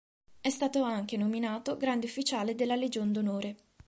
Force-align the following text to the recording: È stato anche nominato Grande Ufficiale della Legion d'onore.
È 0.41 0.49
stato 0.49 0.81
anche 0.81 1.15
nominato 1.15 1.77
Grande 1.77 2.07
Ufficiale 2.07 2.55
della 2.55 2.73
Legion 2.75 3.11
d'onore. 3.11 3.55